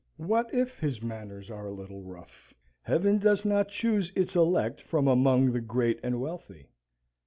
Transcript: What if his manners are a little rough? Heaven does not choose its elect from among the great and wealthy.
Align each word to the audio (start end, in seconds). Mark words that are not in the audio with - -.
What 0.17 0.51
if 0.51 0.79
his 0.79 1.03
manners 1.03 1.51
are 1.51 1.67
a 1.67 1.71
little 1.73 2.01
rough? 2.01 2.55
Heaven 2.81 3.19
does 3.19 3.45
not 3.45 3.67
choose 3.69 4.11
its 4.15 4.35
elect 4.35 4.81
from 4.81 5.07
among 5.07 5.51
the 5.51 5.61
great 5.61 5.99
and 6.01 6.19
wealthy. 6.19 6.69